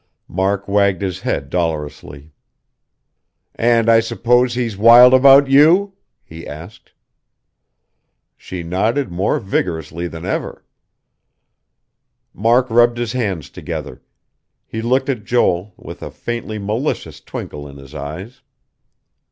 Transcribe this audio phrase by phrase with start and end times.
[0.27, 2.33] Mark wagged his head dolorously.
[3.53, 5.93] "And I suppose he's wild about you?"
[6.23, 6.93] he asked.
[8.35, 10.65] She nodded more vigorously than ever.
[12.33, 14.01] Mark rubbed his hands together.
[14.65, 18.41] He looked at Joel, with a faintly malicious twinkle in his eyes.